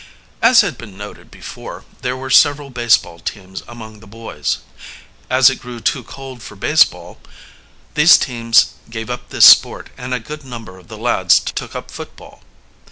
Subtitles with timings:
[0.41, 4.57] As has been noted before, there were several baseball teams among the boys.
[5.29, 7.19] As it grew too cold for baseball,
[7.93, 11.91] these teams gave up this sport, and a good number of the lads took up
[11.91, 12.41] football.